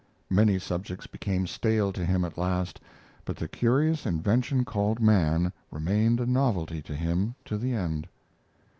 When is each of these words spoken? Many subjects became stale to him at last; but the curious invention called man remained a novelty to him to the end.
Many 0.31 0.57
subjects 0.57 1.05
became 1.05 1.45
stale 1.45 1.93
to 1.93 2.03
him 2.03 2.25
at 2.25 2.35
last; 2.35 2.79
but 3.23 3.35
the 3.37 3.47
curious 3.47 4.03
invention 4.07 4.65
called 4.65 4.99
man 4.99 5.53
remained 5.69 6.19
a 6.19 6.25
novelty 6.25 6.81
to 6.81 6.95
him 6.95 7.35
to 7.45 7.55
the 7.55 7.73
end. 7.75 8.07